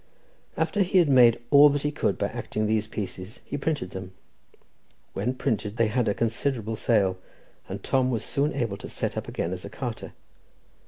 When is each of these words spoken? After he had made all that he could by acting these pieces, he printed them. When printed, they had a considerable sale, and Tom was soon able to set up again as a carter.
After 0.57 0.81
he 0.81 0.97
had 0.97 1.09
made 1.09 1.39
all 1.51 1.69
that 1.69 1.83
he 1.83 1.91
could 1.91 2.17
by 2.17 2.29
acting 2.29 2.65
these 2.65 2.87
pieces, 2.87 3.39
he 3.45 3.55
printed 3.55 3.91
them. 3.91 4.13
When 5.13 5.35
printed, 5.35 5.77
they 5.77 5.89
had 5.89 6.07
a 6.07 6.15
considerable 6.15 6.75
sale, 6.75 7.19
and 7.69 7.83
Tom 7.83 8.09
was 8.09 8.23
soon 8.25 8.51
able 8.51 8.77
to 8.77 8.89
set 8.89 9.15
up 9.15 9.27
again 9.27 9.53
as 9.53 9.63
a 9.63 9.69
carter. 9.69 10.13